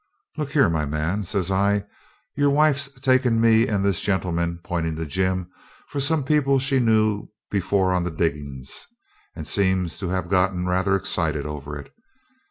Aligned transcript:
'Look 0.35 0.49
here, 0.53 0.67
my 0.67 0.87
man,' 0.87 1.25
says 1.25 1.51
I, 1.51 1.85
'your 2.35 2.49
wife's 2.49 2.89
taken 3.01 3.39
me 3.39 3.67
and 3.67 3.85
this 3.85 4.01
gentleman,' 4.01 4.59
pointing 4.63 4.95
to 4.95 5.05
Jim, 5.05 5.51
'for 5.89 5.99
some 5.99 6.23
people 6.23 6.57
she 6.57 6.79
knew 6.79 7.27
before 7.51 7.93
on 7.93 8.01
the 8.01 8.09
diggings, 8.09 8.87
and 9.35 9.47
seems 9.47 9.99
to 9.99 10.09
have 10.09 10.27
got 10.27 10.55
rather 10.55 10.95
excited 10.95 11.45
over 11.45 11.77
it. 11.77 11.93